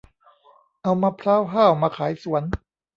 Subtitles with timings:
[0.83, 2.43] เอามะพร้าวห้าวมาขายสวน